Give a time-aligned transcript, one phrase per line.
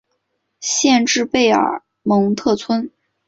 [0.59, 2.89] 县治贝尔蒙特村。